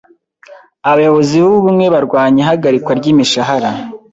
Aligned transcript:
Abayobozi 0.91 1.35
b’ubumwe 1.43 1.85
barwanya 1.93 2.39
ihagarikwa 2.43 2.91
ry’imishahara. 2.99 3.69